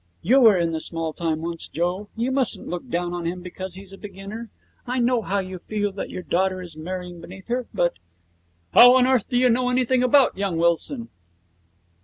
'You 0.23 0.39
were 0.39 0.57
in 0.57 0.71
the 0.71 0.81
small 0.81 1.13
time 1.13 1.41
once, 1.43 1.67
Joe. 1.67 2.09
You 2.15 2.31
mustn't 2.31 2.67
look 2.67 2.89
down 2.89 3.13
on 3.13 3.27
him 3.27 3.43
because 3.43 3.75
he's 3.75 3.93
a 3.93 3.99
beginner. 3.99 4.49
I 4.87 4.97
know 4.97 5.23
you 5.39 5.59
feel 5.59 5.91
that 5.91 6.09
your 6.09 6.23
daughter 6.23 6.59
is 6.63 6.75
marrying 6.75 7.21
beneath 7.21 7.49
her, 7.49 7.67
but' 7.71 7.99
'How 8.73 8.95
on 8.95 9.05
earth 9.05 9.29
do 9.29 9.37
you 9.37 9.47
know 9.47 9.69
anything 9.69 10.01
about 10.01 10.35
young 10.35 10.57
Wilson? 10.57 11.09